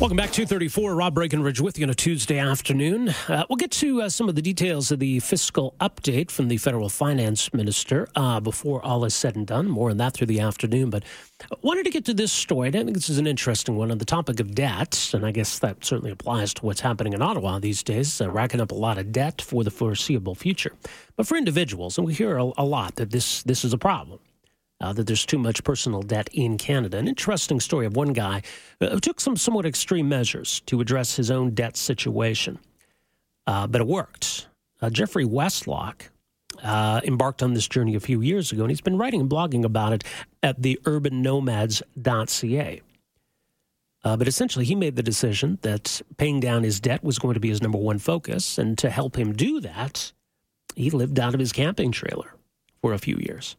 Welcome 0.00 0.16
back, 0.16 0.30
234. 0.32 0.94
Rob 0.94 1.14
Breckenridge 1.14 1.60
with 1.60 1.78
you 1.78 1.84
on 1.84 1.90
a 1.90 1.94
Tuesday 1.94 2.38
afternoon. 2.38 3.10
Uh, 3.28 3.44
we'll 3.50 3.58
get 3.58 3.70
to 3.72 4.00
uh, 4.00 4.08
some 4.08 4.30
of 4.30 4.34
the 4.34 4.40
details 4.40 4.90
of 4.90 4.98
the 4.98 5.20
fiscal 5.20 5.74
update 5.78 6.30
from 6.30 6.48
the 6.48 6.56
federal 6.56 6.88
finance 6.88 7.52
minister 7.52 8.08
uh, 8.16 8.40
before 8.40 8.82
all 8.82 9.04
is 9.04 9.14
said 9.14 9.36
and 9.36 9.46
done. 9.46 9.68
More 9.68 9.90
on 9.90 9.98
that 9.98 10.14
through 10.14 10.28
the 10.28 10.40
afternoon. 10.40 10.88
But 10.88 11.04
I 11.52 11.56
wanted 11.60 11.84
to 11.84 11.90
get 11.90 12.06
to 12.06 12.14
this 12.14 12.32
story. 12.32 12.68
I 12.68 12.72
think 12.72 12.94
this 12.94 13.10
is 13.10 13.18
an 13.18 13.26
interesting 13.26 13.76
one 13.76 13.90
on 13.90 13.98
the 13.98 14.06
topic 14.06 14.40
of 14.40 14.54
debt. 14.54 15.10
And 15.12 15.26
I 15.26 15.32
guess 15.32 15.58
that 15.58 15.84
certainly 15.84 16.12
applies 16.12 16.54
to 16.54 16.64
what's 16.64 16.80
happening 16.80 17.12
in 17.12 17.20
Ottawa 17.20 17.58
these 17.58 17.82
days, 17.82 18.22
uh, 18.22 18.30
racking 18.30 18.62
up 18.62 18.70
a 18.70 18.74
lot 18.74 18.96
of 18.96 19.12
debt 19.12 19.42
for 19.42 19.64
the 19.64 19.70
foreseeable 19.70 20.34
future. 20.34 20.72
But 21.16 21.26
for 21.26 21.36
individuals, 21.36 21.98
and 21.98 22.06
we 22.06 22.14
hear 22.14 22.38
a, 22.38 22.50
a 22.56 22.64
lot 22.64 22.94
that 22.96 23.10
this, 23.10 23.42
this 23.42 23.66
is 23.66 23.74
a 23.74 23.78
problem 23.78 24.18
uh, 24.80 24.92
that 24.92 25.06
there's 25.06 25.26
too 25.26 25.38
much 25.38 25.62
personal 25.64 26.02
debt 26.02 26.28
in 26.32 26.58
Canada. 26.58 26.96
An 26.96 27.08
interesting 27.08 27.60
story 27.60 27.86
of 27.86 27.96
one 27.96 28.12
guy 28.12 28.42
uh, 28.80 28.88
who 28.88 29.00
took 29.00 29.20
some 29.20 29.36
somewhat 29.36 29.66
extreme 29.66 30.08
measures 30.08 30.60
to 30.66 30.80
address 30.80 31.16
his 31.16 31.30
own 31.30 31.50
debt 31.50 31.76
situation, 31.76 32.58
uh, 33.46 33.66
but 33.66 33.80
it 33.80 33.86
worked. 33.86 34.46
Uh, 34.80 34.90
Jeffrey 34.90 35.24
Westlock 35.24 36.08
uh, 36.62 37.00
embarked 37.04 37.42
on 37.42 37.54
this 37.54 37.68
journey 37.68 37.94
a 37.94 38.00
few 38.00 38.20
years 38.20 38.52
ago, 38.52 38.62
and 38.62 38.70
he's 38.70 38.80
been 38.80 38.98
writing 38.98 39.20
and 39.20 39.30
blogging 39.30 39.64
about 39.64 39.92
it 39.92 40.04
at 40.42 40.62
the 40.62 40.80
urbannomads.ca. 40.84 42.80
Uh, 44.02 44.16
but 44.16 44.26
essentially, 44.26 44.64
he 44.64 44.74
made 44.74 44.96
the 44.96 45.02
decision 45.02 45.58
that 45.60 46.00
paying 46.16 46.40
down 46.40 46.62
his 46.62 46.80
debt 46.80 47.04
was 47.04 47.18
going 47.18 47.34
to 47.34 47.40
be 47.40 47.50
his 47.50 47.60
number 47.60 47.76
one 47.76 47.98
focus. 47.98 48.56
And 48.56 48.78
to 48.78 48.88
help 48.88 49.18
him 49.18 49.34
do 49.34 49.60
that, 49.60 50.12
he 50.74 50.88
lived 50.88 51.20
out 51.20 51.34
of 51.34 51.40
his 51.40 51.52
camping 51.52 51.92
trailer 51.92 52.34
for 52.80 52.94
a 52.94 52.98
few 52.98 53.18
years. 53.18 53.56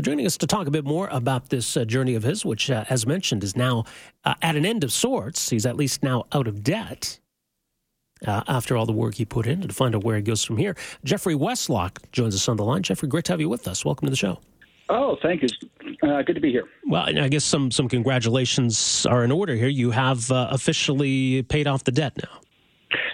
So 0.00 0.02
joining 0.02 0.24
us 0.24 0.38
to 0.38 0.46
talk 0.46 0.66
a 0.66 0.70
bit 0.70 0.86
more 0.86 1.08
about 1.12 1.50
this 1.50 1.76
uh, 1.76 1.84
journey 1.84 2.14
of 2.14 2.22
his, 2.22 2.42
which, 2.42 2.70
uh, 2.70 2.86
as 2.88 3.06
mentioned, 3.06 3.44
is 3.44 3.54
now 3.54 3.84
uh, 4.24 4.32
at 4.40 4.56
an 4.56 4.64
end 4.64 4.82
of 4.82 4.92
sorts. 4.92 5.50
He's 5.50 5.66
at 5.66 5.76
least 5.76 6.02
now 6.02 6.24
out 6.32 6.48
of 6.48 6.64
debt 6.64 7.20
uh, 8.26 8.42
after 8.48 8.78
all 8.78 8.86
the 8.86 8.94
work 8.94 9.16
he 9.16 9.26
put 9.26 9.46
in 9.46 9.60
to 9.60 9.74
find 9.74 9.94
out 9.94 10.02
where 10.02 10.16
he 10.16 10.22
goes 10.22 10.42
from 10.42 10.56
here. 10.56 10.74
Jeffrey 11.04 11.34
Westlock 11.34 11.98
joins 12.12 12.34
us 12.34 12.48
on 12.48 12.56
the 12.56 12.64
line. 12.64 12.82
Jeffrey, 12.82 13.10
great 13.10 13.26
to 13.26 13.34
have 13.34 13.42
you 13.42 13.50
with 13.50 13.68
us. 13.68 13.84
Welcome 13.84 14.06
to 14.06 14.10
the 14.10 14.16
show. 14.16 14.40
Oh, 14.88 15.18
thank 15.20 15.42
you. 15.42 15.48
Uh, 16.02 16.22
good 16.22 16.34
to 16.34 16.40
be 16.40 16.50
here. 16.50 16.64
Well, 16.88 17.02
I 17.02 17.28
guess 17.28 17.44
some 17.44 17.70
some 17.70 17.86
congratulations 17.86 19.04
are 19.04 19.22
in 19.22 19.30
order 19.30 19.54
here. 19.54 19.68
You 19.68 19.90
have 19.90 20.30
uh, 20.30 20.48
officially 20.50 21.42
paid 21.42 21.66
off 21.66 21.84
the 21.84 21.92
debt 21.92 22.14
now. 22.16 22.40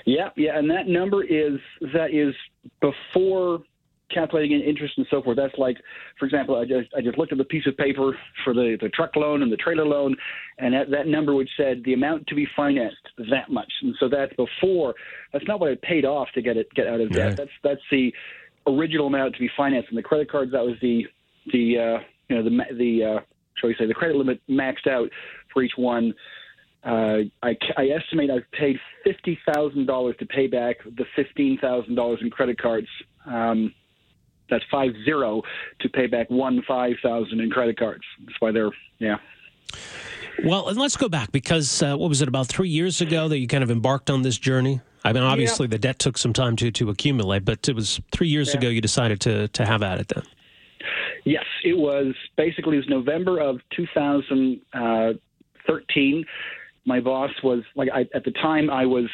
Yeah, 0.05 0.29
yeah, 0.37 0.57
and 0.57 0.71
that 0.71 0.87
number 0.87 1.25
is 1.25 1.59
that 1.93 2.15
is 2.15 2.33
before 2.81 3.63
calculating 4.13 4.53
in 4.53 4.63
interest 4.63 4.95
and 4.97 5.07
so 5.11 5.23
forth. 5.23 5.37
That's 5.37 5.57
like, 5.59 5.77
for 6.19 6.27
example, 6.27 6.57
I 6.57 6.65
just 6.65 6.89
I 6.97 7.01
just 7.01 7.19
looked 7.19 7.33
at 7.33 7.39
the 7.39 7.45
piece 7.45 7.67
of 7.67 7.77
paper 7.77 8.17
for 8.45 8.55
the 8.55 8.77
the 8.81 8.89
truck 8.91 9.17
loan 9.17 9.43
and 9.43 9.53
the 9.53 9.57
trailer 9.57 9.87
loan, 9.87 10.17
and 10.59 10.75
that, 10.75 10.91
that 10.91 11.07
number 11.07 11.35
which 11.35 11.51
said 11.57 11.83
the 11.85 11.95
amount 11.95 12.27
to 12.29 12.35
be 12.35 12.47
financed 12.57 12.97
that 13.31 13.51
much, 13.51 13.73
and 13.83 13.95
so 13.99 14.09
that's 14.09 14.33
before. 14.35 14.95
That's 15.33 15.47
not 15.47 15.61
what 15.61 15.71
I 15.71 15.77
paid 15.83 16.05
off 16.05 16.29
to 16.35 16.43
get 16.43 16.57
it 16.57 16.73
get 16.75 16.87
out 16.87 17.01
of 17.01 17.11
debt. 17.11 17.29
Right. 17.29 17.37
That's 17.37 17.51
that's 17.63 17.81
the 17.91 18.13
original 18.67 19.07
amount 19.07 19.35
to 19.35 19.41
be 19.41 19.51
financed. 19.57 19.89
And 19.89 19.99
the 19.99 20.03
credit 20.03 20.31
cards 20.31 20.53
that 20.53 20.65
was 20.65 20.77
the 20.81 21.07
the 21.53 21.79
uh, 21.79 21.99
you 22.29 22.37
know 22.37 22.43
the 22.43 22.75
the 22.75 23.05
uh, 23.05 23.21
shall 23.57 23.69
we 23.69 23.77
say 23.79 23.87
the 23.87 23.95
credit 23.95 24.17
limit 24.17 24.41
maxed 24.49 24.87
out 24.89 25.11
for 25.53 25.63
each 25.63 25.77
one. 25.77 26.15
Uh, 26.85 27.23
I, 27.43 27.57
I 27.77 27.89
estimate 27.89 28.31
I've 28.31 28.49
paid 28.53 28.77
fifty 29.03 29.39
thousand 29.53 29.87
dollars 29.87 30.15
to 30.21 30.27
pay 30.27 30.47
back 30.47 30.77
the 30.85 31.05
fifteen 31.17 31.59
thousand 31.59 31.97
dollars 31.97 32.21
in 32.23 32.31
credit 32.31 32.61
cards. 32.61 32.87
Um, 33.27 33.75
that's 34.51 34.65
five 34.71 34.93
zero 35.05 35.43
to 35.81 35.89
pay 35.89 36.07
back 36.07 36.31
one 36.31 36.63
five 36.67 36.95
thousand 37.03 37.41
in 37.41 37.51
credit 37.51 37.79
cards. 37.79 38.05
That's 38.25 38.41
why 38.41 38.53
they're 38.53 38.71
yeah. 38.99 39.17
Well, 40.45 40.69
and 40.69 40.79
let's 40.79 40.97
go 40.97 41.09
back 41.09 41.33
because 41.33 41.83
uh, 41.83 41.97
what 41.97 42.09
was 42.09 42.21
it 42.21 42.29
about 42.29 42.47
three 42.47 42.69
years 42.69 43.01
ago 43.01 43.27
that 43.29 43.39
you 43.39 43.49
kind 43.49 43.65
of 43.65 43.71
embarked 43.71 44.11
on 44.11 44.21
this 44.23 44.37
journey? 44.39 44.81
I 45.05 45.13
mean, 45.13 45.23
obviously 45.23 45.67
yeah. 45.67 45.71
the 45.71 45.79
debt 45.79 45.99
took 45.99 46.19
some 46.19 46.33
time 46.33 46.57
to 46.57 46.71
to 46.73 46.91
accumulate, 46.91 47.45
but 47.45 47.69
it 47.69 47.75
was 47.75 48.01
three 48.13 48.29
years 48.29 48.53
yeah. 48.53 48.59
ago 48.59 48.69
you 48.69 48.81
decided 48.81 49.21
to 49.23 49.49
to 49.49 49.65
have 49.65 49.83
at 49.83 50.01
it 50.01 50.09
then. 50.09 50.25
Yes, 51.25 51.45
it 51.65 51.77
was 51.77 52.15
basically 52.37 52.77
it 52.77 52.81
was 52.81 52.89
November 52.89 53.41
of 53.41 53.61
2013. 53.77 54.61
Uh, 54.73 55.13
My 56.85 57.01
boss 57.01 57.31
was 57.43 57.65
like 57.75 57.89
I, 57.93 58.07
at 58.15 58.25
the 58.25 58.31
time 58.31 58.71
I 58.71 58.87
was 58.87 59.09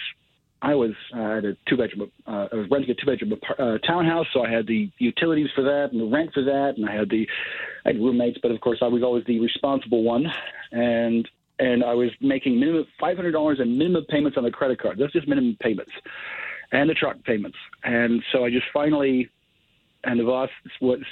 I 0.63 0.77
was 0.77 0.93
uh, 1.13 1.35
had 1.35 1.45
a 1.45 1.57
two 1.69 1.77
bedroom. 1.77 2.11
Uh, 2.27 2.47
I 2.53 2.55
was 2.55 2.67
renting 2.71 2.91
a 2.91 2.95
two 2.95 3.07
bedroom 3.07 3.33
uh, 3.59 3.79
townhouse, 3.79 4.27
so 4.33 4.45
I 4.45 4.51
had 4.51 4.67
the 4.69 4.91
utilities 4.99 5.49
for 5.57 5.63
that 5.63 5.89
and 5.91 6.01
the 6.01 6.07
rent 6.07 6.31
for 6.33 6.45
that, 6.45 6.75
and 6.77 6.89
I 6.89 6.95
had 6.95 7.11
the 7.11 7.27
I 7.85 7.89
had 7.89 7.97
roommates, 7.97 8.39
but 8.41 8.53
of 8.53 8.61
course 8.61 8.79
I 8.81 8.87
was 8.87 9.03
always 9.03 9.25
the 9.27 9.41
responsible 9.41 10.05
one, 10.05 10.25
and 10.71 11.29
and 11.59 11.83
I 11.83 11.95
was 11.95 12.11
making 12.21 12.61
minimum 12.61 12.87
five 13.01 13.17
hundred 13.17 13.33
dollars 13.33 13.59
in 13.61 13.77
minimum 13.77 14.05
payments 14.09 14.39
on 14.39 14.45
the 14.45 14.53
credit 14.53 14.81
card. 14.81 14.99
That's 14.99 15.13
just 15.13 15.27
minimum 15.27 15.57
payments, 15.61 15.93
and 16.71 16.89
the 16.89 16.95
truck 16.95 17.17
payments, 17.25 17.59
and 17.83 18.23
so 18.31 18.45
I 18.45 18.51
just 18.51 18.67
finally, 18.73 19.29
and 20.05 20.21
the 20.21 20.25
boss 20.25 20.49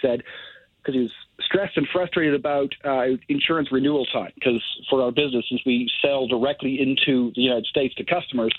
said 0.00 0.22
because 0.78 0.94
he 0.94 1.00
was 1.00 1.12
stressed 1.41 1.77
and 1.77 1.89
frustrated 1.93 2.34
about 2.34 2.72
uh, 2.84 3.16
insurance 3.28 3.71
renewal 3.72 4.06
time 4.06 4.31
because 4.37 4.62
for 4.89 5.03
our 5.03 5.10
business, 5.10 5.44
since 5.49 5.60
we 5.66 5.91
sell 6.00 6.28
directly 6.28 6.81
into 6.81 7.33
the 7.34 7.43
United 7.43 7.66
States 7.66 7.97
to 7.97 8.05
customers 8.05 8.55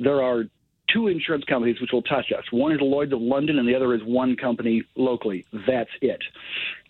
there 0.00 0.22
are 0.22 0.44
two 0.92 1.08
insurance 1.08 1.44
companies 1.44 1.80
which 1.80 1.90
will 1.92 2.02
touch 2.02 2.26
us. 2.36 2.44
One 2.50 2.72
is 2.72 2.78
Lloyd's 2.80 3.12
of 3.12 3.20
London, 3.20 3.58
and 3.58 3.68
the 3.68 3.74
other 3.74 3.94
is 3.94 4.00
one 4.04 4.36
company 4.36 4.84
locally. 4.96 5.44
That's 5.66 5.90
it. 6.00 6.22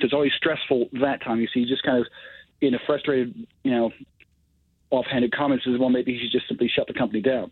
So 0.00 0.05
it's 0.05 0.15
always 0.15 0.33
stressful 0.37 0.89
that 1.00 1.22
time. 1.25 1.41
You 1.41 1.49
see, 1.53 1.65
just 1.65 1.83
kind 1.83 1.99
of 1.99 2.06
in 2.61 2.75
a 2.75 2.78
frustrated, 2.87 3.34
you 3.65 3.71
know, 3.71 3.91
offhanded 4.91 5.33
comment 5.34 5.62
says, 5.65 5.75
well, 5.78 5.89
maybe 5.89 6.12
he 6.12 6.19
should 6.21 6.33
just 6.33 6.49
simply 6.49 6.71
shut 6.75 6.87
the 6.87 6.95
company 6.95 7.21
down. 7.21 7.50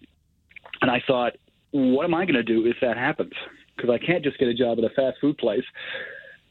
And 0.83 0.91
I 0.91 1.03
thought, 1.07 1.33
what 1.71 2.05
am 2.05 2.15
I 2.15 2.25
going 2.25 2.35
to 2.35 2.43
do 2.43 2.67
if 2.67 2.77
that 2.81 2.97
happens? 2.97 3.33
Because 3.77 3.91
I 3.91 4.05
can't 4.05 4.23
just 4.23 4.39
get 4.39 4.49
a 4.49 4.55
job 4.55 4.79
at 4.79 4.85
a 4.85 4.91
fast 4.91 5.19
food 5.21 5.37
place 5.39 5.65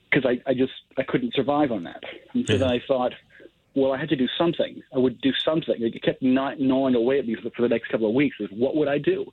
because 0.09 0.29
I, 0.29 0.49
I 0.49 0.53
just 0.53 0.73
I 0.97 1.03
couldn't 1.03 1.33
survive 1.33 1.71
on 1.71 1.83
that. 1.83 2.01
And 2.33 2.45
so 2.45 2.53
yeah. 2.53 2.59
then 2.59 2.69
I 2.69 2.81
thought, 2.87 3.13
well, 3.75 3.91
I 3.91 3.97
had 3.97 4.09
to 4.09 4.15
do 4.15 4.27
something. 4.37 4.81
I 4.93 4.99
would 4.99 5.19
do 5.21 5.31
something. 5.33 5.75
It 5.79 6.01
kept 6.03 6.21
not 6.21 6.59
gnawing 6.59 6.95
away 6.95 7.19
at 7.19 7.27
me 7.27 7.35
for 7.55 7.61
the 7.61 7.69
next 7.69 7.89
couple 7.89 8.07
of 8.07 8.13
weeks. 8.13 8.35
Is 8.39 8.49
what 8.51 8.75
would 8.75 8.87
I 8.87 8.97
do? 8.97 9.25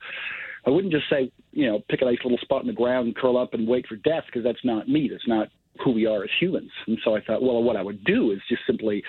I 0.67 0.71
wouldn't 0.71 0.93
just 0.93 1.09
say, 1.09 1.33
you 1.53 1.67
know, 1.67 1.81
pick 1.89 2.03
a 2.03 2.05
nice 2.05 2.19
little 2.23 2.39
spot 2.39 2.62
in 2.62 2.67
the 2.67 2.75
ground 2.75 3.06
and 3.06 3.17
curl 3.17 3.39
up 3.39 3.55
and 3.55 3.67
wait 3.67 3.87
for 3.87 3.97
death 3.97 4.25
because 4.27 4.45
that's 4.45 4.65
not 4.65 4.89
me. 4.89 5.09
That's 5.11 5.27
not 5.27 5.49
who 5.83 5.93
we 5.93 6.06
are 6.06 6.23
as 6.23 6.31
humans. 6.39 6.71
And 6.87 6.99
so 7.05 7.17
I 7.17 7.21
thought, 7.21 7.43
well, 7.43 7.62
what 7.62 7.77
I 7.77 7.83
would 7.83 8.05
do 8.05 8.31
is 8.33 8.41
just 8.49 8.62
simply 8.67 9.03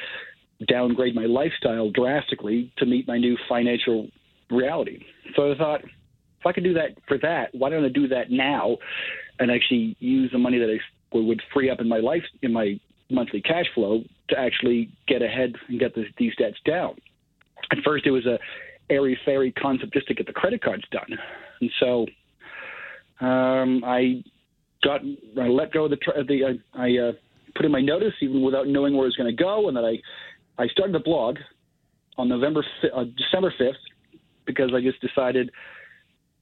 downgrade 0.68 1.16
my 1.16 1.26
lifestyle 1.26 1.90
drastically 1.90 2.72
to 2.78 2.86
meet 2.86 3.08
my 3.08 3.18
new 3.18 3.38
financial 3.50 4.08
reality. 4.50 5.04
So 5.36 5.52
I 5.52 5.58
thought, 5.58 5.84
if 5.84 6.46
I 6.46 6.52
could 6.54 6.64
do 6.64 6.74
that 6.74 6.98
for 7.08 7.18
that, 7.20 7.54
why 7.54 7.70
don't 7.70 7.86
I 7.86 7.90
do 7.90 8.08
that 8.10 8.32
now 8.32 8.78
and 9.40 9.52
actually 9.52 9.96
use 10.00 10.32
the 10.32 10.38
money 10.38 10.60
that 10.60 10.70
I 10.70 11.18
would 11.18 11.42
free 11.54 11.70
up 11.70 11.80
in 11.82 11.90
my 11.90 12.00
life 12.00 12.24
in 12.42 12.54
my 12.54 12.80
monthly 13.12 13.42
cash 13.42 13.66
flow 13.74 14.04
to 14.30 14.40
actually 14.40 14.90
get 15.08 15.22
ahead 15.22 15.54
and 15.68 15.80
get 15.80 15.94
the, 15.96 16.06
these 16.18 16.34
debts 16.38 16.58
down. 16.66 16.96
At 17.72 17.80
first, 17.84 18.06
it 18.06 18.12
was 18.12 18.26
a 18.26 18.40
airy 18.90 19.18
fairy 19.26 19.52
concept 19.52 19.94
just 19.94 20.08
to 20.08 20.14
get 20.14 20.28
the 20.28 20.34
credit 20.34 20.62
cards 20.64 20.84
done, 20.92 21.18
and 21.62 21.72
so 21.80 22.06
um, 23.26 23.84
I 23.86 24.24
got 24.84 25.02
I 25.40 25.48
let 25.48 25.72
go 25.72 25.86
of 25.86 25.92
the 25.92 25.98
the 26.28 26.46
I, 26.46 26.84
I 26.84 27.10
uh, 27.10 27.12
put 27.56 27.66
in 27.66 27.72
my 27.72 27.82
notice 27.82 28.14
even 28.22 28.42
without 28.42 28.68
knowing 28.68 28.94
where 28.94 29.06
it 29.06 29.10
was 29.10 29.16
going 29.16 29.36
to 29.36 29.44
go, 29.44 29.68
and 29.68 29.78
then 29.78 29.86
I 29.86 29.98
I 30.58 30.68
started 30.68 30.96
a 30.96 31.00
blog 31.00 31.38
on 32.18 32.28
November 32.28 32.66
uh, 32.94 33.06
December 33.18 33.54
fifth 33.58 33.76
because 34.46 34.72
I 34.76 34.82
just 34.82 35.00
decided 35.02 35.52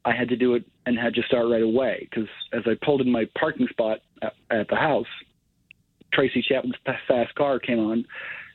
I 0.05 0.15
had 0.15 0.29
to 0.29 0.37
do 0.37 0.55
it 0.55 0.63
and 0.85 0.97
had 0.97 1.13
to 1.15 1.21
start 1.23 1.47
right 1.49 1.61
away 1.61 2.07
because 2.09 2.29
as 2.53 2.61
I 2.65 2.73
pulled 2.83 3.01
in 3.01 3.11
my 3.11 3.25
parking 3.37 3.67
spot 3.69 3.99
at, 4.21 4.33
at 4.49 4.67
the 4.69 4.75
house, 4.75 5.07
Tracy 6.13 6.41
Chapman's 6.41 6.75
fast 7.07 7.35
car 7.35 7.59
came 7.59 7.79
on, 7.79 8.05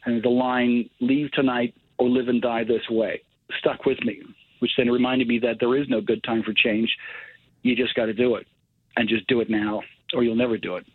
and 0.04 0.22
the 0.22 0.28
line 0.28 0.88
"Leave 1.00 1.30
tonight 1.32 1.74
or 1.98 2.08
live 2.08 2.28
and 2.28 2.40
die 2.42 2.64
this 2.64 2.88
way." 2.90 3.20
stuck 3.58 3.84
with 3.84 4.02
me, 4.04 4.22
which 4.60 4.70
then 4.76 4.90
reminded 4.90 5.28
me 5.28 5.38
that 5.38 5.60
there 5.60 5.76
is 5.76 5.86
no 5.88 6.00
good 6.00 6.24
time 6.24 6.42
for 6.42 6.54
change. 6.54 6.96
You 7.62 7.76
just 7.76 7.94
got 7.94 8.06
to 8.06 8.14
do 8.14 8.36
it, 8.36 8.46
and 8.96 9.06
just 9.08 9.26
do 9.26 9.40
it 9.40 9.50
now, 9.50 9.82
or 10.14 10.22
you'll 10.24 10.34
never 10.34 10.56
do 10.56 10.76
it. 10.76 10.86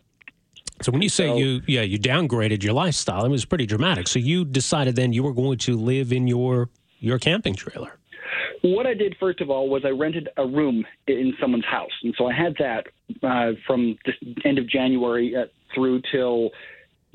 So 0.81 0.91
when 0.91 1.01
you 1.01 1.09
say 1.09 1.27
So- 1.27 1.38
you 1.38 1.61
yeah 1.67 1.81
you 1.83 2.00
downgraded 2.00 2.63
your 2.63 2.73
lifestyle, 2.73 3.23
it 3.23 3.29
was 3.29 3.45
pretty 3.45 3.65
dramatic. 3.67 4.07
So 4.07 4.17
you 4.17 4.45
decided 4.45 4.95
then 4.95 5.13
you 5.13 5.23
were 5.23 5.33
going 5.33 5.59
to 5.59 5.77
live 5.77 6.11
in 6.11 6.27
your 6.27 6.69
your 7.00 7.19
camping 7.19 7.53
trailer. 7.53 7.98
What 8.61 8.85
I 8.85 8.94
did 8.94 9.15
first 9.19 9.41
of 9.41 9.50
all 9.50 9.69
was 9.69 9.83
I 9.85 9.89
rented 9.89 10.29
a 10.38 10.45
room 10.45 10.85
in 11.07 11.33
someone's 11.39 11.65
house, 11.65 11.91
and 12.03 12.13
so 12.17 12.27
I 12.27 12.33
had 12.33 12.56
that 12.59 12.88
uh, 13.23 13.53
from 13.65 13.97
the 14.06 14.13
end 14.45 14.57
of 14.57 14.67
January 14.67 15.33
uh, 15.35 15.45
through 15.73 16.01
till 16.11 16.50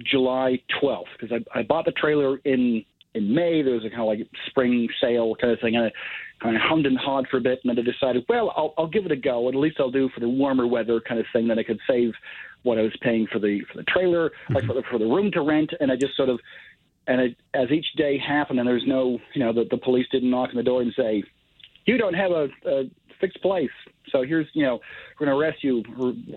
July 0.03 0.59
12th 0.83 1.05
because 1.19 1.39
I, 1.55 1.61
I 1.61 1.63
bought 1.63 1.85
the 1.85 1.93
trailer 1.93 2.39
in 2.39 2.85
in 3.15 3.33
May. 3.35 3.63
There 3.63 3.75
was 3.75 3.85
a 3.85 3.91
kind 3.91 4.03
of 4.03 4.07
like 4.07 4.27
spring 4.47 4.89
sale 5.01 5.35
kind 5.41 5.53
of 5.53 5.61
thing, 5.61 5.77
and 5.77 5.87
I 5.87 5.93
kind 6.43 6.57
of 6.57 6.63
hummed 6.63 6.87
and 6.87 6.97
hawed 6.99 7.27
for 7.31 7.37
a 7.37 7.43
bit, 7.43 7.61
and 7.63 7.77
then 7.77 7.85
I 7.85 7.91
decided, 7.91 8.25
well, 8.29 8.53
I'll, 8.57 8.75
I'll 8.79 8.89
give 8.89 9.05
it 9.05 9.13
a 9.13 9.17
go. 9.17 9.49
At 9.49 9.55
least 9.55 9.77
I'll 9.79 9.91
do 9.91 10.09
for 10.15 10.21
the 10.21 10.29
warmer 10.29 10.67
weather 10.67 11.01
kind 11.01 11.21
of 11.21 11.27
thing. 11.33 11.49
Then 11.49 11.59
I 11.59 11.63
could 11.63 11.79
save 11.89 12.13
what 12.63 12.79
I 12.79 12.83
was 12.83 12.97
paying 13.03 13.27
for 13.31 13.39
the 13.39 13.61
for 13.71 13.79
the 13.79 13.85
trailer, 13.85 14.33
like 14.51 14.65
for 14.65 14.75
the, 14.75 14.83
for 14.91 14.99
the 14.99 15.05
room 15.05 15.31
to 15.33 15.43
rent, 15.43 15.71
and 15.79 15.93
I 15.93 15.97
just 15.97 16.17
sort 16.17 16.31
of 16.31 16.41
and 17.07 17.21
it, 17.21 17.37
as 17.53 17.71
each 17.71 17.87
day 17.97 18.19
happened, 18.19 18.59
and 18.59 18.69
there's 18.69 18.85
no, 18.87 19.19
you 19.35 19.45
know, 19.45 19.53
the, 19.53 19.65
the 19.71 19.77
police 19.77 20.07
didn't 20.11 20.31
knock 20.31 20.51
on 20.51 20.57
the 20.57 20.63
door 20.63 20.83
and 20.83 20.93
say, 20.97 21.23
you 21.87 21.99
don't 21.99 22.15
have 22.15 22.31
a, 22.31 22.49
a 22.67 22.91
fixed 23.21 23.41
place. 23.43 23.71
So 24.11 24.23
here's, 24.23 24.47
you 24.53 24.65
know, 24.65 24.81
we're 25.19 25.27
going 25.27 25.37
to 25.37 25.43
arrest 25.43 25.65
you, 25.65 25.83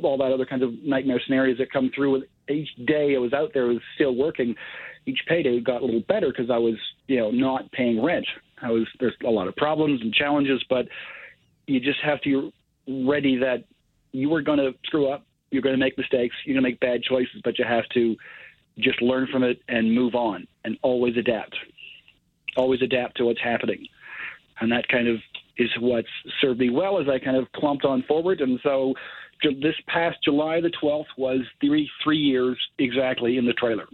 all 0.02 0.18
that 0.18 0.32
other 0.32 0.46
kinds 0.46 0.64
of 0.64 0.74
nightmare 0.84 1.22
scenarios 1.26 1.58
that 1.60 1.72
come 1.72 1.92
through. 1.94 2.12
With 2.12 2.24
each 2.50 2.70
day 2.86 3.16
I 3.16 3.20
was 3.20 3.34
out 3.34 3.52
there, 3.54 3.66
I 3.66 3.74
was 3.74 3.82
still 3.96 4.16
working. 4.16 4.56
Each 5.06 5.20
payday 5.28 5.60
got 5.60 5.82
a 5.82 5.86
little 5.86 6.04
better 6.08 6.28
because 6.30 6.50
I 6.50 6.58
was, 6.58 6.76
you 7.08 7.18
know, 7.18 7.32
not 7.32 7.72
paying 7.72 8.04
rent. 8.04 8.26
I 8.62 8.72
was 8.72 8.88
there's 9.00 9.14
a 9.26 9.30
lot 9.30 9.48
of 9.48 9.56
problems 9.56 10.02
and 10.02 10.14
challenges, 10.14 10.64
but 10.70 10.88
you 11.68 11.80
just 11.80 12.00
have 12.04 12.22
to 12.22 12.52
ready 12.88 13.38
that 13.38 13.66
you 14.12 14.34
are 14.34 14.42
going 14.42 14.58
to 14.60 14.74
screw 14.86 15.10
up. 15.10 15.26
You're 15.52 15.62
going 15.62 15.76
to 15.76 15.80
make 15.80 15.98
mistakes. 15.98 16.36
You're 16.46 16.56
going 16.56 16.64
to 16.64 16.70
make 16.70 16.80
bad 16.80 17.04
choices, 17.04 17.42
but 17.44 17.60
you 17.60 17.66
have 17.66 17.88
to 17.94 18.16
just 18.80 19.02
learn 19.02 19.28
from 19.32 19.44
it 19.44 19.60
and 19.68 19.94
move 19.94 20.16
on 20.16 20.48
and 20.64 20.78
always 20.82 21.16
adapt. 21.18 21.56
Always 22.56 22.82
adapt 22.82 23.18
to 23.18 23.26
what's 23.26 23.42
happening. 23.42 23.88
And 24.60 24.72
that 24.72 24.88
kind 24.88 25.08
of 25.08 25.18
is 25.58 25.70
what's 25.80 26.08
served 26.42 26.60
me 26.60 26.70
well 26.70 27.00
as 27.00 27.08
I 27.10 27.20
kind 27.20 27.38
of 27.38 27.52
clumped 27.54 27.86
on 27.86 28.04
forward. 28.04 28.42
And 28.42 28.60
so 28.64 28.94
this 29.44 29.76
past 29.88 30.18
July 30.24 30.62
the 30.62 30.72
12th 30.82 31.06
was 31.18 31.42
three, 31.62 31.90
three 32.04 32.18
years 32.18 32.58
exactly 32.80 33.38
in 33.38 33.46
the 33.46 33.54
trailer. 33.54 33.88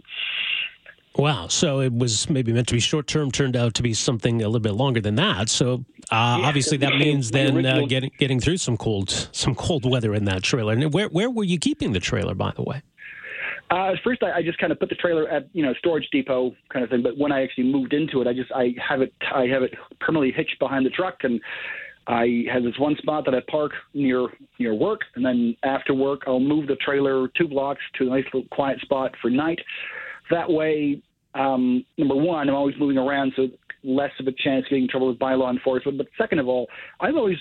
Wow. 1.16 1.46
So 1.46 1.80
it 1.80 1.92
was 1.92 2.28
maybe 2.28 2.52
meant 2.52 2.66
to 2.68 2.74
be 2.74 2.80
short 2.80 3.06
term, 3.06 3.30
turned 3.30 3.56
out 3.56 3.74
to 3.74 3.82
be 3.82 3.94
something 3.94 4.42
a 4.42 4.46
little 4.46 4.60
bit 4.60 4.74
longer 4.74 5.00
than 5.00 5.14
that. 5.16 5.48
So 5.48 5.84
uh, 6.10 6.38
Yeah, 6.40 6.46
obviously 6.46 6.76
that 6.78 6.96
means 6.96 7.30
the 7.30 7.38
then 7.38 7.66
uh, 7.66 7.86
getting 7.86 8.10
getting 8.18 8.40
through 8.40 8.56
some 8.56 8.76
cold 8.76 9.28
some 9.30 9.54
cold 9.54 9.88
weather 9.88 10.12
in 10.14 10.24
that 10.24 10.42
trailer. 10.42 10.72
And 10.72 10.92
where 10.92 11.08
where 11.08 11.30
were 11.30 11.44
you 11.44 11.58
keeping 11.58 11.92
the 11.92 12.00
trailer, 12.00 12.34
by 12.34 12.52
the 12.56 12.62
way? 12.62 12.82
Uh, 13.74 13.90
first, 14.04 14.22
I, 14.22 14.38
I 14.38 14.42
just 14.42 14.58
kind 14.58 14.70
of 14.70 14.78
put 14.78 14.88
the 14.88 14.94
trailer 14.94 15.28
at 15.28 15.48
you 15.52 15.64
know 15.64 15.74
storage 15.80 16.08
depot 16.12 16.54
kind 16.72 16.84
of 16.84 16.90
thing. 16.90 17.02
But 17.02 17.18
when 17.18 17.32
I 17.32 17.42
actually 17.42 17.64
moved 17.64 17.92
into 17.92 18.20
it, 18.20 18.28
I 18.28 18.32
just 18.32 18.52
I 18.52 18.72
have 18.88 19.00
it 19.00 19.12
I 19.34 19.46
have 19.46 19.64
it 19.64 19.74
permanently 20.00 20.30
hitched 20.30 20.60
behind 20.60 20.86
the 20.86 20.90
truck, 20.90 21.16
and 21.24 21.40
I 22.06 22.44
have 22.52 22.62
this 22.62 22.78
one 22.78 22.94
spot 22.98 23.24
that 23.24 23.34
I 23.34 23.40
park 23.50 23.72
near 23.92 24.28
near 24.60 24.74
work, 24.74 25.00
and 25.16 25.26
then 25.26 25.56
after 25.64 25.92
work, 25.92 26.22
I'll 26.28 26.38
move 26.38 26.68
the 26.68 26.76
trailer 26.76 27.26
two 27.36 27.48
blocks 27.48 27.80
to 27.98 28.06
a 28.06 28.10
nice 28.10 28.24
little 28.32 28.48
quiet 28.52 28.80
spot 28.80 29.10
for 29.20 29.28
night. 29.28 29.58
That 30.30 30.48
way, 30.48 31.02
um, 31.34 31.84
number 31.98 32.14
one, 32.14 32.48
I'm 32.48 32.54
always 32.54 32.76
moving 32.78 32.98
around, 32.98 33.32
so 33.34 33.48
less 33.82 34.12
of 34.20 34.28
a 34.28 34.32
chance 34.32 34.66
of 34.66 34.70
getting 34.70 34.84
in 34.84 34.88
trouble 34.88 35.08
with 35.08 35.18
by 35.18 35.34
law 35.34 35.50
enforcement. 35.50 35.98
But 35.98 36.06
second 36.16 36.38
of 36.38 36.46
all, 36.46 36.68
I'm 37.00 37.16
always 37.16 37.38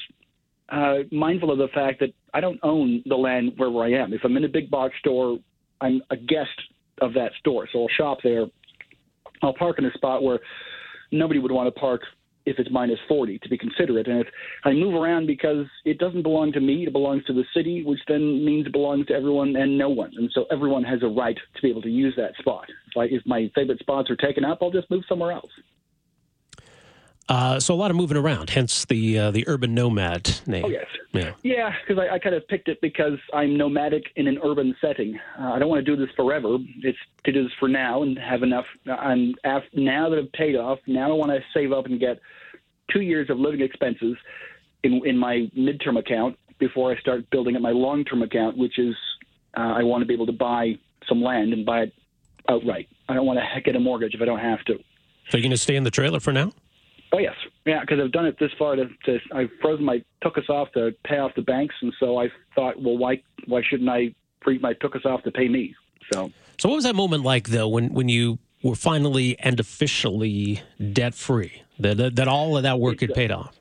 uh, 0.69 0.99
mindful 1.11 1.51
of 1.51 1.59
the 1.59 1.67
fact 1.75 1.99
that 1.99 2.09
I 2.33 2.41
don't 2.41 2.59
own 2.63 3.03
the 3.05 3.15
land 3.15 3.51
wherever 3.55 3.83
I 3.83 4.01
am. 4.01 4.13
If 4.13 4.21
I'm 4.23 4.35
in 4.35 4.45
a 4.45 4.49
big 4.49 4.71
box 4.71 4.95
store, 4.97 5.37
I'm 5.83 6.01
a 6.09 6.17
guest 6.17 6.49
of 7.01 7.13
that 7.13 7.31
store, 7.39 7.67
so 7.71 7.81
I'll 7.83 7.87
shop 7.97 8.19
there. 8.23 8.45
I'll 9.41 9.53
park 9.53 9.77
in 9.77 9.85
a 9.85 9.91
spot 9.91 10.23
where 10.23 10.39
nobody 11.11 11.39
would 11.39 11.51
want 11.51 11.73
to 11.73 11.79
park 11.79 12.01
if 12.45 12.59
it's 12.59 12.69
minus 12.71 12.99
40 13.07 13.39
to 13.39 13.49
be 13.49 13.57
considerate. 13.57 14.07
And 14.07 14.21
if 14.21 14.27
I 14.65 14.73
move 14.73 14.95
around 14.95 15.27
because 15.27 15.65
it 15.85 15.97
doesn't 15.97 16.23
belong 16.23 16.51
to 16.53 16.59
me, 16.59 16.85
it 16.85 16.93
belongs 16.93 17.23
to 17.25 17.33
the 17.33 17.43
city, 17.55 17.83
which 17.85 17.99
then 18.07 18.43
means 18.45 18.65
it 18.65 18.71
belongs 18.71 19.05
to 19.07 19.13
everyone 19.13 19.55
and 19.55 19.77
no 19.77 19.89
one. 19.89 20.11
And 20.17 20.29
so 20.33 20.45
everyone 20.51 20.83
has 20.83 21.03
a 21.03 21.07
right 21.07 21.37
to 21.55 21.61
be 21.61 21.69
able 21.69 21.81
to 21.83 21.89
use 21.89 22.13
that 22.17 22.35
spot. 22.39 22.65
If, 22.87 22.97
I, 22.97 23.03
if 23.05 23.21
my 23.25 23.49
favorite 23.55 23.79
spots 23.79 24.09
are 24.09 24.15
taken 24.15 24.43
up, 24.43 24.59
I'll 24.61 24.71
just 24.71 24.89
move 24.89 25.03
somewhere 25.07 25.31
else. 25.31 25.51
Uh, 27.29 27.59
so 27.59 27.73
a 27.73 27.75
lot 27.75 27.89
of 27.89 27.95
moving 27.97 28.17
around, 28.17 28.49
hence 28.49 28.85
the 28.85 29.17
uh, 29.17 29.31
the 29.31 29.47
urban 29.47 29.73
nomad 29.73 30.39
name. 30.45 30.65
Oh, 30.65 30.69
yes. 30.69 30.85
Yeah. 31.13 31.33
Yeah, 31.43 31.73
because 31.79 32.03
I, 32.03 32.15
I 32.15 32.19
kind 32.19 32.35
of 32.35 32.45
picked 32.47 32.67
it 32.67 32.81
because 32.81 33.19
I'm 33.33 33.55
nomadic 33.55 34.05
in 34.15 34.27
an 34.27 34.39
urban 34.43 34.75
setting. 34.81 35.19
Uh, 35.39 35.53
I 35.53 35.59
don't 35.59 35.69
want 35.69 35.85
to 35.85 35.95
do 35.95 35.95
this 35.95 36.13
forever. 36.15 36.57
It's 36.81 36.97
to 37.23 37.31
do 37.31 37.43
this 37.43 37.51
for 37.59 37.69
now 37.69 38.01
and 38.01 38.17
have 38.17 38.41
enough. 38.41 38.65
Af- 38.87 39.63
now 39.73 40.09
that 40.09 40.19
I've 40.19 40.31
paid 40.33 40.55
off, 40.55 40.79
now 40.87 41.11
I 41.11 41.13
want 41.13 41.31
to 41.31 41.39
save 41.53 41.71
up 41.71 41.85
and 41.85 41.99
get 41.99 42.19
two 42.91 43.01
years 43.01 43.29
of 43.29 43.37
living 43.39 43.61
expenses 43.61 44.17
in 44.83 45.01
in 45.05 45.17
my 45.17 45.49
midterm 45.57 45.97
account 45.99 46.37
before 46.59 46.91
I 46.91 46.99
start 46.99 47.29
building 47.29 47.55
up 47.55 47.61
my 47.61 47.71
long 47.71 48.03
term 48.03 48.21
account, 48.21 48.57
which 48.57 48.79
is 48.79 48.95
uh, 49.55 49.61
I 49.61 49.83
want 49.83 50.01
to 50.01 50.05
be 50.05 50.13
able 50.13 50.25
to 50.25 50.33
buy 50.33 50.77
some 51.07 51.21
land 51.21 51.53
and 51.53 51.65
buy 51.65 51.81
it 51.83 51.93
outright. 52.49 52.89
I 53.07 53.13
don't 53.13 53.25
want 53.25 53.39
to 53.39 53.61
get 53.61 53.75
a 53.75 53.79
mortgage 53.79 54.13
if 54.15 54.21
I 54.21 54.25
don't 54.25 54.39
have 54.39 54.63
to. 54.65 54.77
So 55.29 55.37
you're 55.37 55.41
going 55.41 55.51
to 55.51 55.57
stay 55.57 55.75
in 55.75 55.83
the 55.83 55.91
trailer 55.91 56.19
for 56.19 56.33
now? 56.33 56.51
Oh 57.13 57.19
yes, 57.19 57.35
yeah, 57.65 57.81
because 57.81 57.99
I've 58.03 58.11
done 58.11 58.25
it 58.25 58.37
this 58.39 58.49
far. 58.57 58.75
To, 58.75 58.85
to 59.05 59.19
I've 59.33 59.49
frozen 59.61 59.85
my 59.85 60.03
took 60.23 60.37
us 60.37 60.45
off 60.49 60.71
to 60.73 60.91
pay 61.05 61.17
off 61.19 61.31
the 61.35 61.43
banks, 61.43 61.75
and 61.81 61.93
so 61.99 62.19
I 62.19 62.29
thought, 62.55 62.81
well, 62.81 62.97
why 62.97 63.21
why 63.45 63.61
shouldn't 63.69 63.89
I 63.89 64.15
freeze 64.43 64.61
my 64.61 64.73
took 64.73 64.95
us 64.95 65.05
off 65.05 65.21
to 65.23 65.31
pay 65.31 65.47
me? 65.47 65.75
So 66.11 66.31
So 66.57 66.69
what 66.69 66.75
was 66.75 66.83
that 66.85 66.95
moment 66.95 67.23
like 67.23 67.49
though 67.49 67.67
when 67.67 67.93
when 67.93 68.09
you 68.09 68.39
were 68.63 68.75
finally 68.75 69.37
and 69.39 69.59
officially 69.59 70.63
debt 70.91 71.13
free? 71.13 71.61
That, 71.79 71.97
that 71.97 72.15
that 72.15 72.27
all 72.27 72.57
of 72.57 72.63
that 72.63 72.79
work 72.79 73.01
had 73.01 73.13
paid 73.13 73.31
off. 73.31 73.55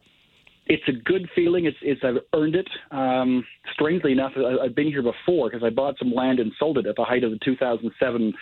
it's 0.67 0.89
a 0.89 0.93
good 0.93 1.29
feeling. 1.35 1.67
It's 1.67 1.77
it's 1.83 2.01
I've 2.03 2.23
earned 2.35 2.55
it. 2.55 2.69
Um, 2.91 3.45
strangely 3.75 4.13
enough, 4.13 4.33
I, 4.37 4.65
I've 4.65 4.75
been 4.75 4.87
here 4.87 5.03
before 5.03 5.51
because 5.51 5.63
I 5.63 5.71
bought 5.71 5.99
some 5.99 6.13
land 6.13 6.41
and 6.41 6.53
sold 6.59 6.79
it 6.79 6.87
at 6.87 6.97
the 6.97 7.05
height 7.05 7.25
of 7.25 7.33
the 7.33 7.39
2007 7.45 8.33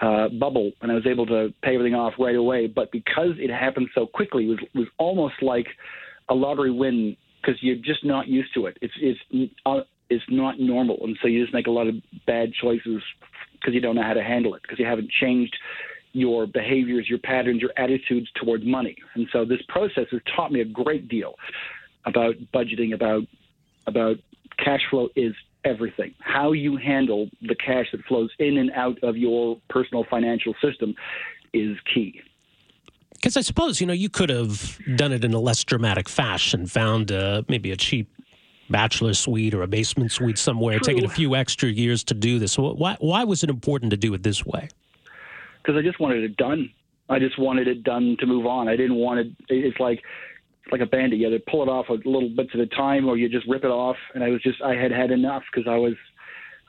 uh, 0.00 0.28
bubble, 0.28 0.72
and 0.82 0.90
I 0.90 0.94
was 0.94 1.06
able 1.06 1.26
to 1.26 1.52
pay 1.62 1.74
everything 1.74 1.94
off 1.94 2.14
right 2.18 2.36
away. 2.36 2.66
But 2.66 2.90
because 2.92 3.32
it 3.38 3.50
happened 3.50 3.88
so 3.94 4.06
quickly, 4.06 4.44
it 4.44 4.48
was 4.48 4.58
was 4.74 4.86
almost 4.98 5.34
like 5.42 5.66
a 6.28 6.34
lottery 6.34 6.70
win 6.70 7.16
because 7.40 7.62
you're 7.62 7.76
just 7.76 8.04
not 8.04 8.26
used 8.26 8.52
to 8.54 8.66
it. 8.66 8.76
It's 8.80 8.94
it's 9.00 9.52
uh, 9.66 9.80
it's 10.10 10.24
not 10.28 10.58
normal, 10.58 10.98
and 11.02 11.16
so 11.22 11.28
you 11.28 11.42
just 11.42 11.54
make 11.54 11.66
a 11.66 11.70
lot 11.70 11.86
of 11.86 11.94
bad 12.26 12.52
choices 12.52 13.02
because 13.52 13.74
you 13.74 13.80
don't 13.80 13.94
know 13.94 14.02
how 14.02 14.14
to 14.14 14.22
handle 14.22 14.54
it 14.54 14.62
because 14.62 14.78
you 14.78 14.84
haven't 14.84 15.10
changed 15.10 15.56
your 16.12 16.46
behaviors, 16.46 17.08
your 17.08 17.18
patterns, 17.18 17.60
your 17.60 17.72
attitudes 17.76 18.28
towards 18.36 18.64
money. 18.64 18.94
And 19.14 19.26
so 19.32 19.44
this 19.44 19.60
process 19.68 20.06
has 20.12 20.20
taught 20.34 20.52
me 20.52 20.60
a 20.60 20.64
great 20.64 21.08
deal 21.08 21.34
about 22.04 22.34
budgeting, 22.52 22.94
about 22.94 23.22
about 23.86 24.16
cash 24.58 24.80
flow 24.90 25.08
is 25.16 25.34
everything. 25.64 26.14
How 26.20 26.52
you 26.52 26.76
handle 26.76 27.28
the 27.42 27.54
cash 27.54 27.86
that 27.92 28.04
flows 28.04 28.30
in 28.38 28.58
and 28.58 28.70
out 28.72 29.02
of 29.02 29.16
your 29.16 29.58
personal 29.68 30.04
financial 30.08 30.54
system 30.62 30.94
is 31.52 31.76
key. 31.92 32.20
Because 33.14 33.36
I 33.36 33.40
suppose 33.40 33.80
you 33.80 33.86
know 33.86 33.92
you 33.92 34.08
could 34.08 34.28
have 34.28 34.78
done 34.96 35.12
it 35.12 35.24
in 35.24 35.32
a 35.32 35.40
less 35.40 35.64
dramatic 35.64 36.08
fashion, 36.08 36.66
found 36.66 37.10
uh, 37.10 37.42
maybe 37.48 37.70
a 37.70 37.76
cheap 37.76 38.10
bachelor 38.70 39.14
suite 39.14 39.54
or 39.54 39.62
a 39.62 39.66
basement 39.66 40.10
suite 40.12 40.38
somewhere, 40.38 40.78
True. 40.78 40.94
taking 40.94 41.04
a 41.04 41.12
few 41.12 41.34
extra 41.34 41.68
years 41.68 42.04
to 42.04 42.14
do 42.14 42.38
this. 42.38 42.58
Why 42.58 42.96
why 43.00 43.24
was 43.24 43.42
it 43.42 43.50
important 43.50 43.90
to 43.92 43.96
do 43.96 44.12
it 44.14 44.22
this 44.22 44.44
way? 44.44 44.68
because 45.64 45.78
I 45.78 45.82
just 45.82 45.98
wanted 45.98 46.22
it 46.22 46.36
done. 46.36 46.70
I 47.08 47.18
just 47.18 47.38
wanted 47.38 47.68
it 47.68 47.82
done 47.82 48.16
to 48.20 48.26
move 48.26 48.46
on. 48.46 48.68
I 48.68 48.76
didn't 48.76 48.96
want 48.96 49.20
it. 49.20 49.26
It's 49.48 49.78
like 49.80 50.02
like 50.72 50.80
a 50.80 50.86
Band-Aid. 50.86 51.20
You 51.20 51.26
either 51.28 51.40
pull 51.50 51.62
it 51.62 51.68
off 51.68 51.88
a 51.88 51.94
little 52.08 52.30
bits 52.34 52.50
at 52.54 52.60
a 52.60 52.66
time, 52.66 53.08
or 53.08 53.16
you 53.16 53.28
just 53.28 53.46
rip 53.48 53.64
it 53.64 53.70
off. 53.70 53.96
And 54.14 54.24
I 54.24 54.30
was 54.30 54.42
just 54.42 54.60
I 54.62 54.74
had 54.74 54.90
had 54.90 55.10
enough 55.10 55.42
because 55.52 55.68
I 55.68 55.76
was 55.76 55.94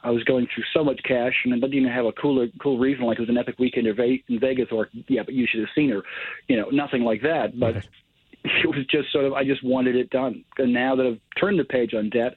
I 0.03 0.11
was 0.11 0.23
going 0.23 0.47
through 0.53 0.63
so 0.73 0.83
much 0.83 1.01
cash, 1.03 1.33
and 1.43 1.53
I 1.53 1.57
didn't 1.57 1.73
even 1.73 1.91
have 1.91 2.05
a 2.05 2.11
cooler 2.11 2.47
cool 2.61 2.77
reason 2.77 3.05
like 3.05 3.17
it 3.17 3.21
was 3.21 3.29
an 3.29 3.37
epic 3.37 3.55
weekend 3.57 3.87
in 3.87 4.39
Vegas, 4.39 4.67
or 4.71 4.89
yeah, 5.07 5.23
but 5.23 5.33
you 5.33 5.47
should 5.49 5.61
have 5.61 5.69
seen 5.75 5.89
her. 5.89 6.03
You 6.47 6.57
know, 6.57 6.69
nothing 6.69 7.03
like 7.03 7.21
that. 7.21 7.59
But 7.59 7.75
Right. 7.75 7.87
it 8.63 8.67
was 8.67 8.85
just 8.91 9.11
sort 9.11 9.25
of 9.25 9.33
I 9.33 9.43
just 9.43 9.63
wanted 9.63 9.95
it 9.95 10.09
done. 10.11 10.43
And 10.57 10.73
now 10.73 10.95
that 10.95 11.05
I've 11.05 11.19
turned 11.39 11.59
the 11.59 11.63
page 11.63 11.93
on 11.93 12.09
debt, 12.09 12.35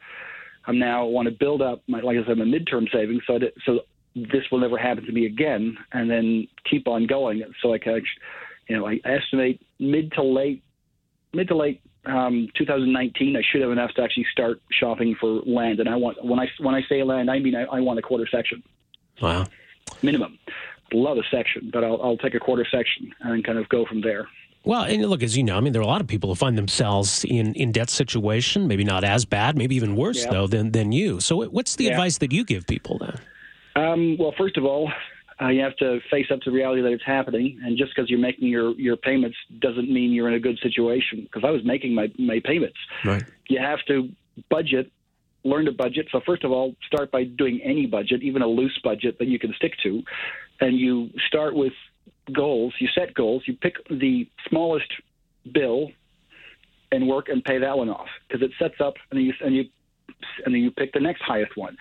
I'm 0.66 0.78
now 0.78 1.04
want 1.04 1.28
to 1.28 1.34
build 1.38 1.60
up 1.60 1.82
my 1.88 2.00
like 2.00 2.16
I 2.16 2.26
said 2.26 2.38
my 2.38 2.44
midterm 2.44 2.90
savings 2.92 3.22
so 3.26 3.38
that 3.38 3.52
so 3.66 3.80
this 4.14 4.44
will 4.50 4.58
never 4.58 4.78
happen 4.78 5.04
to 5.04 5.12
me 5.12 5.26
again, 5.26 5.76
and 5.92 6.10
then 6.10 6.48
keep 6.68 6.88
on 6.88 7.06
going. 7.06 7.42
So 7.62 7.72
I 7.74 7.78
can, 7.78 8.00
you 8.68 8.76
know, 8.76 8.86
I 8.86 9.00
estimate 9.04 9.60
mid 9.78 10.12
to 10.12 10.22
late, 10.22 10.62
mid 11.32 11.48
to 11.48 11.56
late 11.56 11.80
um, 12.06 12.48
2019, 12.56 13.36
I 13.36 13.42
should 13.50 13.60
have 13.60 13.70
enough 13.70 13.92
to 13.94 14.02
actually 14.02 14.26
start 14.32 14.60
shopping 14.72 15.14
for 15.20 15.40
land. 15.46 15.80
And 15.80 15.88
I 15.88 15.96
want 15.96 16.24
when 16.24 16.38
I 16.40 16.48
when 16.58 16.74
I 16.74 16.82
say 16.88 17.02
land, 17.02 17.30
I 17.30 17.38
mean 17.38 17.54
I, 17.54 17.64
I 17.64 17.80
want 17.80 17.98
a 17.98 18.02
quarter 18.02 18.26
section 18.30 18.62
Wow. 19.20 19.46
minimum. 20.02 20.38
Love 20.92 21.18
a 21.18 21.22
section, 21.30 21.70
but 21.72 21.84
I'll, 21.84 22.00
I'll 22.02 22.16
take 22.16 22.34
a 22.34 22.40
quarter 22.40 22.66
section 22.70 23.12
and 23.20 23.44
kind 23.44 23.58
of 23.58 23.68
go 23.68 23.84
from 23.84 24.00
there. 24.00 24.26
Well, 24.64 24.82
and 24.82 25.04
look, 25.04 25.22
as 25.22 25.36
you 25.36 25.42
know, 25.42 25.56
I 25.56 25.60
mean, 25.60 25.72
there 25.72 25.80
are 25.80 25.84
a 25.84 25.88
lot 25.88 26.00
of 26.00 26.06
people 26.06 26.30
who 26.30 26.34
find 26.34 26.56
themselves 26.58 27.24
in, 27.24 27.54
in 27.54 27.72
debt 27.72 27.90
situation, 27.90 28.66
maybe 28.66 28.84
not 28.84 29.04
as 29.04 29.24
bad, 29.24 29.56
maybe 29.56 29.76
even 29.76 29.96
worse, 29.96 30.24
yeah. 30.24 30.30
though, 30.30 30.46
than, 30.46 30.72
than 30.72 30.92
you. 30.92 31.20
So, 31.20 31.44
what's 31.44 31.76
the 31.76 31.84
yeah. 31.84 31.90
advice 31.92 32.18
that 32.18 32.32
you 32.32 32.44
give 32.44 32.66
people 32.66 32.98
then? 32.98 33.18
Um, 33.76 34.16
well, 34.18 34.34
first 34.36 34.56
of 34.56 34.64
all, 34.64 34.90
uh, 35.40 35.48
you 35.48 35.62
have 35.62 35.76
to 35.76 36.00
face 36.10 36.26
up 36.32 36.40
to 36.40 36.50
the 36.50 36.56
reality 36.56 36.82
that 36.82 36.92
it's 36.92 37.04
happening. 37.04 37.60
And 37.62 37.76
just 37.78 37.94
because 37.94 38.10
you're 38.10 38.18
making 38.18 38.48
your, 38.48 38.72
your 38.72 38.96
payments 38.96 39.36
doesn't 39.60 39.90
mean 39.90 40.12
you're 40.12 40.28
in 40.28 40.34
a 40.34 40.40
good 40.40 40.58
situation. 40.62 41.22
Because 41.22 41.44
I 41.46 41.50
was 41.50 41.64
making 41.64 41.94
my, 41.94 42.10
my 42.18 42.40
payments. 42.44 42.78
Right. 43.04 43.24
You 43.48 43.60
have 43.60 43.78
to 43.86 44.08
budget, 44.50 44.90
learn 45.44 45.66
to 45.66 45.72
budget. 45.72 46.08
So, 46.10 46.20
first 46.26 46.44
of 46.44 46.50
all, 46.50 46.74
start 46.86 47.10
by 47.12 47.24
doing 47.24 47.60
any 47.62 47.86
budget, 47.86 48.22
even 48.22 48.42
a 48.42 48.48
loose 48.48 48.78
budget 48.82 49.18
that 49.18 49.28
you 49.28 49.38
can 49.38 49.54
stick 49.54 49.74
to. 49.84 50.02
And 50.60 50.78
you 50.78 51.10
start 51.28 51.54
with 51.54 51.72
goals. 52.34 52.74
You 52.80 52.88
set 52.94 53.14
goals. 53.14 53.44
You 53.46 53.56
pick 53.56 53.74
the 53.88 54.28
smallest 54.48 54.90
bill 55.52 55.90
and 56.90 57.06
work 57.06 57.28
and 57.28 57.44
pay 57.44 57.58
that 57.58 57.76
one 57.76 57.88
off 57.88 58.08
because 58.26 58.42
it 58.42 58.50
sets 58.58 58.80
up 58.80 58.94
and 59.10 59.22
you 59.22 59.32
and 59.40 59.54
you 59.54 59.64
and 60.44 60.54
then 60.54 60.62
you 60.62 60.70
pick 60.70 60.92
the 60.92 61.00
next 61.00 61.22
highest 61.22 61.56
one 61.56 61.76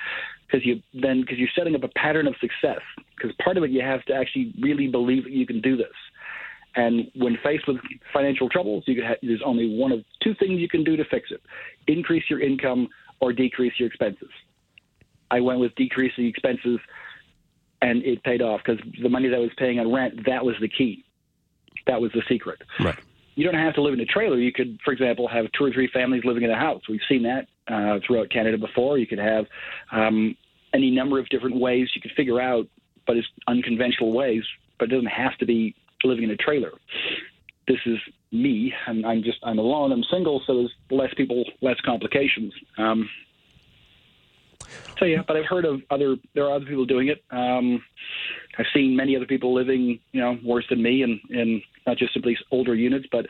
because 0.45 0.65
you 0.65 0.81
then 0.93 1.21
because 1.21 1.37
you're 1.37 1.49
setting 1.57 1.75
up 1.75 1.83
a 1.83 1.87
pattern 1.89 2.27
of 2.27 2.35
success 2.39 2.81
because 3.17 3.35
part 3.43 3.57
of 3.57 3.63
it 3.63 3.71
you 3.71 3.81
have 3.81 4.03
to 4.05 4.13
actually 4.13 4.53
really 4.61 4.87
believe 4.87 5.23
that 5.23 5.33
you 5.33 5.45
can 5.45 5.61
do 5.61 5.75
this 5.75 5.87
and 6.75 7.09
when 7.15 7.37
faced 7.43 7.67
with 7.67 7.77
financial 8.13 8.49
troubles 8.49 8.83
there's 8.87 9.41
only 9.45 9.77
one 9.77 9.91
of 9.91 10.03
two 10.21 10.33
things 10.35 10.59
you 10.59 10.69
can 10.69 10.83
do 10.83 10.95
to 10.95 11.03
fix 11.05 11.29
it 11.31 11.41
increase 11.87 12.23
your 12.29 12.41
income 12.41 12.87
or 13.19 13.33
decrease 13.33 13.73
your 13.77 13.87
expenses 13.87 14.29
i 15.31 15.39
went 15.39 15.59
with 15.59 15.73
decreasing 15.75 16.25
expenses 16.25 16.79
and 17.81 18.03
it 18.03 18.23
paid 18.23 18.41
off 18.41 18.61
because 18.65 18.81
the 19.03 19.09
money 19.09 19.27
that 19.27 19.35
I 19.35 19.39
was 19.39 19.51
paying 19.57 19.79
on 19.79 19.93
rent 19.93 20.25
that 20.25 20.43
was 20.43 20.55
the 20.61 20.69
key 20.69 21.05
that 21.85 22.01
was 22.01 22.11
the 22.13 22.23
secret 22.27 22.61
right 22.79 22.97
you 23.37 23.43
don't 23.43 23.53
have 23.53 23.75
to 23.75 23.83
live 23.83 23.93
in 23.93 23.99
a 23.99 24.05
trailer. 24.05 24.39
You 24.39 24.51
could, 24.51 24.79
for 24.83 24.91
example, 24.91 25.27
have 25.27 25.45
two 25.55 25.63
or 25.63 25.71
three 25.71 25.87
families 25.93 26.23
living 26.25 26.41
in 26.41 26.49
a 26.49 26.57
house. 26.57 26.81
We've 26.89 26.99
seen 27.07 27.21
that 27.23 27.45
uh, 27.71 27.99
throughout 28.05 28.31
Canada 28.31 28.57
before. 28.57 28.97
You 28.97 29.05
could 29.05 29.19
have 29.19 29.45
um, 29.91 30.35
any 30.73 30.89
number 30.89 31.19
of 31.19 31.29
different 31.29 31.55
ways 31.55 31.87
you 31.93 32.01
could 32.01 32.13
figure 32.17 32.41
out, 32.41 32.67
but 33.07 33.17
it's 33.17 33.27
unconventional 33.47 34.11
ways. 34.11 34.43
But 34.77 34.91
it 34.91 34.95
doesn't 34.95 35.07
have 35.07 35.37
to 35.39 35.45
be 35.45 35.73
living 36.03 36.25
in 36.25 36.31
a 36.31 36.37
trailer. 36.37 36.71
This 37.67 37.79
is 37.85 37.97
me, 38.31 38.73
and 38.85 39.05
I'm 39.05 39.23
just 39.23 39.39
I'm 39.43 39.59
alone. 39.59 39.91
I'm 39.91 40.03
single, 40.11 40.41
so 40.45 40.55
there's 40.55 40.73
less 40.91 41.13
people, 41.15 41.43
less 41.61 41.77
complications. 41.85 42.53
Um, 42.77 43.09
so 44.99 45.05
yeah, 45.05 45.21
but 45.27 45.37
I've 45.37 45.45
heard 45.45 45.65
of 45.65 45.81
other. 45.89 46.15
There 46.33 46.45
are 46.45 46.55
other 46.55 46.65
people 46.65 46.85
doing 46.85 47.07
it. 47.07 47.23
Um, 47.31 47.83
I've 48.57 48.65
seen 48.73 48.95
many 48.95 49.15
other 49.15 49.25
people 49.25 49.53
living, 49.53 49.99
you 50.11 50.21
know, 50.21 50.37
worse 50.43 50.65
than 50.69 50.81
me, 50.81 51.03
and 51.03 51.19
in 51.29 51.61
not 51.85 51.97
just 51.97 52.13
simply 52.13 52.37
older 52.51 52.75
units, 52.75 53.07
but 53.11 53.25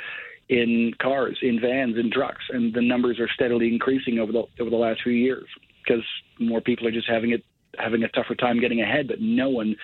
in 0.50 0.94
cars, 1.02 1.38
in 1.42 1.60
vans, 1.60 1.98
in 1.98 2.10
trucks, 2.12 2.44
and 2.50 2.74
the 2.74 2.82
numbers 2.82 3.20
are 3.20 3.30
steadily 3.34 3.68
increasing 3.68 4.20
over 4.20 4.32
the 4.32 4.44
over 4.60 4.70
the 4.70 4.78
last 4.78 5.02
few 5.04 5.14
years 5.14 5.48
because 5.84 6.04
more 6.40 6.62
people 6.62 6.88
are 6.88 6.92
just 6.92 7.10
having 7.10 7.32
it 7.32 7.44
having 7.78 8.04
a 8.04 8.10
tougher 8.10 8.36
time 8.36 8.60
getting 8.60 8.82
ahead. 8.82 9.08
But 9.08 9.22
no 9.22 9.50
one 9.50 9.76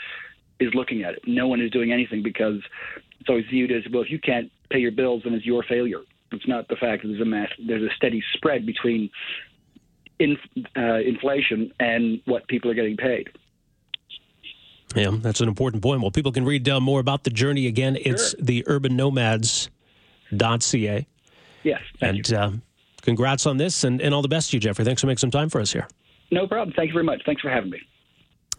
is 0.60 0.74
looking 0.74 1.04
at 1.04 1.14
it. 1.14 1.22
No 1.26 1.48
one 1.48 1.62
is 1.62 1.72
doing 1.72 1.92
anything 1.92 2.22
because 2.24 2.60
it's 3.20 3.30
always 3.30 3.46
viewed 3.50 3.72
as 3.72 3.84
well. 3.92 4.04
If 4.04 4.12
you 4.12 4.20
can't 4.20 4.52
pay 4.70 4.80
your 4.80 4.92
bills, 4.92 5.22
then 5.24 5.34
it's 5.34 5.46
your 5.46 5.64
failure. 5.64 6.02
It's 6.32 6.48
not 6.48 6.68
the 6.68 6.76
fact 6.76 7.04
that 7.04 7.10
there's 7.10 7.22
a 7.22 7.26
mass, 7.26 7.50
there's 7.66 7.84
a 7.84 7.94
steady 7.96 8.24
spread 8.34 8.66
between 8.66 9.10
in, 10.20 10.38
uh, 10.76 10.96
inflation 10.96 11.72
and 11.80 12.22
what 12.26 12.46
people 12.48 12.72
are 12.72 12.74
getting 12.74 12.98
paid. 12.98 13.30
Yeah, 14.96 15.12
that's 15.12 15.42
an 15.42 15.48
important 15.48 15.84
point. 15.84 16.02
Well, 16.02 16.12
people 16.12 16.32
can 16.32 16.46
read 16.46 16.70
uh, 16.70 16.80
more 16.80 17.00
about 17.00 17.24
the 17.24 17.32
journey 17.32 17.68
again. 17.68 17.96
Sure. 17.96 18.14
It's 18.14 18.36
the 18.40 18.64
urbannomads.ca. 18.64 21.08
Yes. 21.64 21.82
And 22.02 22.34
uh, 22.34 22.52
congrats 23.02 23.46
on 23.46 23.58
this 23.58 23.84
and, 23.84 24.02
and 24.02 24.14
all 24.14 24.22
the 24.22 24.28
best 24.28 24.52
to 24.52 24.58
you, 24.58 24.62
Jeffrey. 24.62 24.86
Thanks 24.86 25.02
for 25.02 25.08
making 25.08 25.20
some 25.20 25.32
time 25.32 25.50
for 25.50 25.60
us 25.62 25.74
here. 25.74 25.88
No 26.32 26.48
problem. 26.48 26.74
Thank 26.76 26.90
you 26.90 26.94
very 26.94 27.06
much. 27.06 27.22
Thanks 27.26 27.42
for 27.42 27.50
having 27.50 27.70
me. 27.70 27.80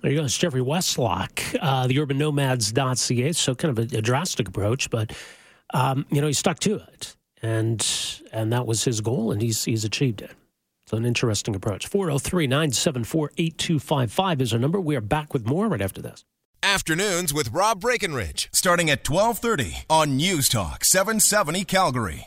There 0.02 0.10
you 0.12 0.18
go. 0.18 0.24
It's 0.24 0.36
Jeffrey 0.36 0.60
Westlock, 0.60 1.56
uh, 1.60 1.86
the 1.86 1.96
urbannomads.ca. 1.96 3.32
So 3.32 3.54
kind 3.54 3.78
of 3.78 3.92
a, 3.92 3.98
a 3.98 4.02
drastic 4.02 4.48
approach, 4.48 4.90
but, 4.90 5.16
um, 5.72 6.04
you 6.10 6.20
know, 6.20 6.26
he 6.26 6.34
stuck 6.34 6.58
to 6.60 6.76
it. 6.76 7.16
And 7.42 7.86
and 8.32 8.52
that 8.52 8.66
was 8.66 8.84
his 8.84 9.00
goal, 9.02 9.30
and 9.30 9.42
he's 9.42 9.64
he's 9.64 9.84
achieved 9.84 10.22
it. 10.22 10.30
So 10.86 10.96
an 10.96 11.04
interesting 11.04 11.54
approach. 11.54 11.86
403 11.86 12.46
974 12.46 13.32
8255 13.36 14.40
is 14.40 14.52
our 14.52 14.58
number. 14.58 14.80
We 14.80 14.96
are 14.96 15.02
back 15.02 15.32
with 15.34 15.46
more 15.46 15.68
right 15.68 15.82
after 15.82 16.00
this. 16.00 16.24
Afternoons 16.62 17.34
with 17.34 17.50
Rob 17.52 17.80
Breckenridge, 17.80 18.48
starting 18.52 18.88
at 18.88 19.06
1230 19.06 19.84
on 19.90 20.16
News 20.16 20.48
Talk 20.48 20.84
770 20.84 21.64
Calgary. 21.64 22.22